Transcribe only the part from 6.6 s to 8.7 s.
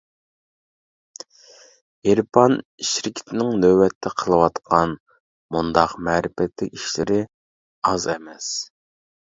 ئىشلىرى ئاز ئەمەس.